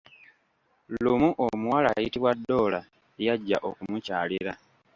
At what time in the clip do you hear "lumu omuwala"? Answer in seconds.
1.03-1.89